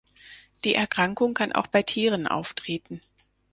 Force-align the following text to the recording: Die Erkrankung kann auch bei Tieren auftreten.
Die 0.63 0.73
Erkrankung 0.73 1.35
kann 1.35 1.51
auch 1.51 1.67
bei 1.67 1.83
Tieren 1.83 2.25
auftreten. 2.25 3.01